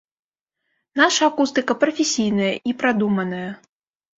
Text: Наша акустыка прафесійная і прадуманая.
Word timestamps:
Наша 1.01 1.29
акустыка 1.33 1.73
прафесійная 1.83 2.51
і 2.73 2.77
прадуманая. 2.81 3.47